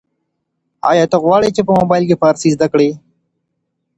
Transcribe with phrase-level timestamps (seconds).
[0.89, 2.89] ایا ته غواړې چي په موبایل کي فارسي زده کړې؟